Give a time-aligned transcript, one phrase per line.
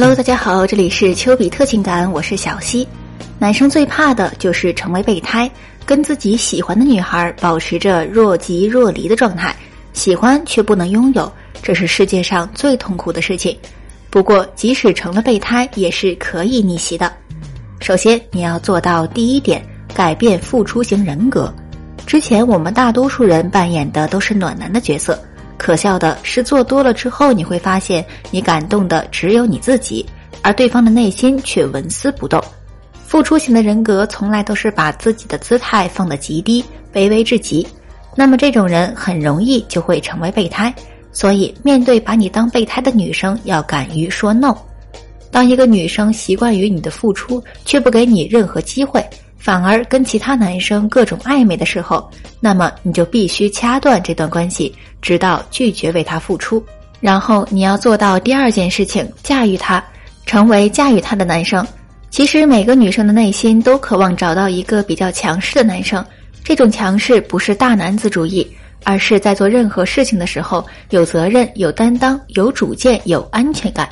[0.00, 2.86] Hello，大家好，这里是丘比特情感，我是小溪。
[3.36, 5.50] 男生最怕的就是成为备胎，
[5.84, 9.52] 跟自己喜欢的女孩保持着若即若离的状态，
[9.94, 11.32] 喜欢却不能拥有，
[11.64, 13.58] 这是世界上最痛苦的事情。
[14.08, 17.12] 不过，即使成了备胎，也是可以逆袭的。
[17.80, 19.60] 首先，你要做到第一点，
[19.92, 21.52] 改变付出型人格。
[22.06, 25.20] 之前我们大多数人扮演的都是暖男的角色。
[25.58, 30.06] 可笑的是，做多了之后，你会发现你感动的只有你自己，
[30.40, 32.42] 而对方的内心却纹丝不动。
[33.04, 37.66] 付出型的人格从来都是把自己的姿态放得极低，卑微至极。
[38.14, 40.72] 那么这种人很容易就会成为备胎。
[41.10, 44.56] 所以，面对把你当备胎的女生，要敢于说 no。
[45.30, 49.04] 当一个女生习惯于你的付出，却不给你任何机会。
[49.48, 52.06] 反而跟其他男生各种暧昧的时候，
[52.38, 56.62] 那么你就必须掐断这段关系，直到拒绝为他付出。
[57.00, 59.82] 然后你要做到第二件事情，驾驭他，
[60.26, 61.66] 成为驾驭他的男生。
[62.10, 66.04] 其实每个女生的内心都渴望找到一个比较强势的男生，
[66.44, 68.46] 这种强势不是大男子主义，
[68.84, 73.88] 而是在做任何事情的时候有责任、有担当、有主见、有安全感。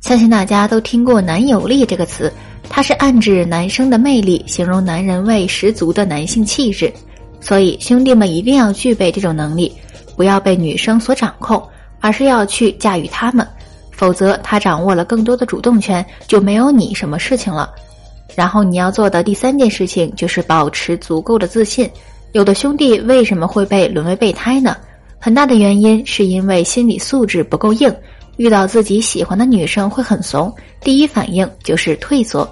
[0.00, 2.32] 相信大家都听过“男友力”这个词。
[2.68, 6.92] 它是暗指男生的魅力，形容男人味十足的男性气质，
[7.40, 9.72] 所以兄弟们一定要具备这种能力，
[10.14, 11.62] 不要被女生所掌控，
[12.00, 13.46] 而是要去驾驭他们，
[13.90, 17.72] 否则他掌握了更多的主动权，就没有你什么事情了。
[18.34, 21.90] 然后你要做的第三件事情就是保持足够的自信。
[22.32, 24.76] 有的兄弟为什么会被沦为备胎呢？
[25.18, 27.94] 很大的原因是因为心理素质不够硬。
[28.36, 32.46] 遇到自己喜欢的女生会很怂，第一反应就是退缩。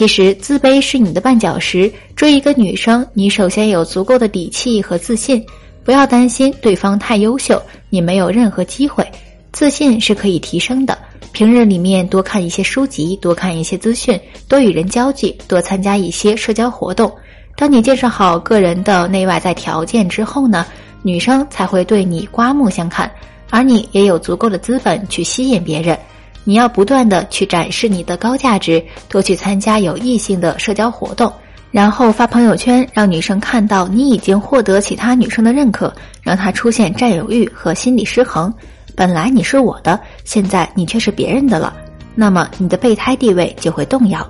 [0.00, 1.92] 其实自卑是你的绊脚石。
[2.16, 5.44] 追一个女生，你首先有足够的底气和自信，
[5.84, 9.06] 不要担心对方太优秀，你没有任何机会。
[9.52, 10.96] 自信是可以提升的。
[11.32, 17.12] 平日里面多看一些书籍，多看一些资讯，多与人交际，多参加一些社交活动。
[17.54, 20.64] 当你介绍好个人的内外在条件之后呢，
[21.02, 23.12] 女生才会对你刮目相看。
[23.50, 25.98] 而你也有足够的资本去吸引别人，
[26.44, 31.32] 你要不断的去展示你的高价值，多去参加有异性的社交活动，
[31.70, 38.52] 然后发朋友圈，让女生看到你已经获得其他女生的认可，让她出现占有欲和心理失衡。
[38.96, 41.74] 本来你是我的，现在你却是别人的了，
[42.14, 44.28] 那么你的备胎地位就会动摇。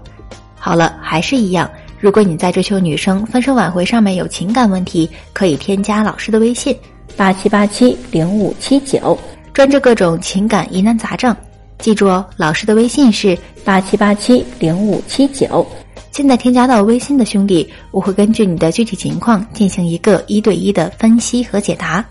[0.58, 6.76] 好了，还是一样，如果你在追求女生分手挽回上面有情感问题，可以添加老师的微信。
[7.16, 9.18] 八七八七零五七九，
[9.52, 11.34] 专治各种情感疑难杂症。
[11.80, 15.66] 记住哦，老师的微信是八七八七零五七九。
[16.12, 22.04] 现在添加到微信的兄弟，我会根据你的具体情况进行一个一对一的分析和解答。